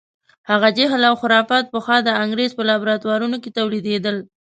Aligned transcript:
هغه 0.49 0.67
جهل 0.77 1.01
او 1.09 1.15
خرافات 1.21 1.65
پخوا 1.73 1.97
د 2.03 2.09
انګریز 2.23 2.51
په 2.55 2.63
لابراتوارونو 2.69 3.37
کې 3.43 3.55
تولیدېدل. 3.57 4.17